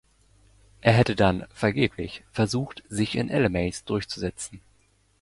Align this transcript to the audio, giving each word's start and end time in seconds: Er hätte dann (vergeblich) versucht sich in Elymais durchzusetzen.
Er 0.81 0.93
hätte 0.93 1.15
dann 1.15 1.45
(vergeblich) 1.53 2.23
versucht 2.31 2.81
sich 2.89 3.15
in 3.17 3.29
Elymais 3.29 3.83
durchzusetzen. 3.85 4.59